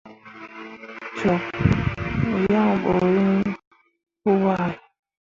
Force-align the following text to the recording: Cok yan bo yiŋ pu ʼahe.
Cok 1.17 1.43
yan 2.51 2.69
bo 2.81 2.91
yiŋ 3.13 3.33
pu 4.21 4.31
ʼahe. 4.43 4.71